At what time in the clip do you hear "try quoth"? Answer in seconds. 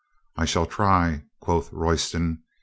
0.65-1.71